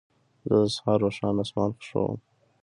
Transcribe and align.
زه 0.49 0.57
د 0.63 0.65
سهار 0.75 0.97
روښانه 1.03 1.41
اسمان 1.45 1.69
خوښوم. 1.77 2.17